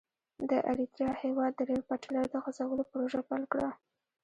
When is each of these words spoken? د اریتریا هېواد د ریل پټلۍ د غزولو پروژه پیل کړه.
د 0.49 0.51
اریتریا 0.71 1.11
هېواد 1.23 1.51
د 1.55 1.59
ریل 1.67 1.81
پټلۍ 1.89 2.23
د 2.29 2.35
غزولو 2.43 2.83
پروژه 2.91 3.21
پیل 3.29 3.43
کړه. 3.51 3.69